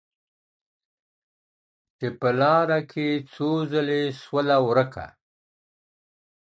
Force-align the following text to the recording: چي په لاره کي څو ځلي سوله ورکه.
چي 1.97 2.07
په 2.19 2.29
لاره 2.39 2.79
کي 2.91 3.07
څو 3.33 3.49
ځلي 3.71 4.03
سوله 4.21 4.57
ورکه. 4.67 5.07